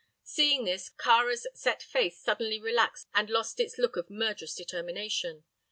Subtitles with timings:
[0.23, 5.43] Seeing this, Kāra's set face suddenly relaxed and lost its look of murderous determination.